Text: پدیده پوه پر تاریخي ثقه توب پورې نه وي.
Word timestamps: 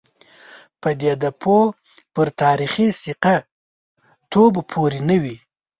پدیده 0.81 1.29
پوه 1.41 1.65
پر 2.13 2.27
تاریخي 2.41 2.87
ثقه 3.03 3.35
توب 4.31 4.53
پورې 4.71 4.99
نه 5.09 5.17
وي. 5.23 5.35